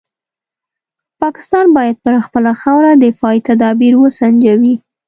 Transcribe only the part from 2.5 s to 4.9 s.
خاوره دفاعي تدابیر وسنجوي.